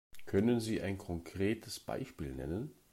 Können 0.25 0.59
Sie 0.59 0.81
ein 0.81 0.97
konkretes 0.97 1.79
Beispiel 1.79 2.33
nennen? 2.33 2.71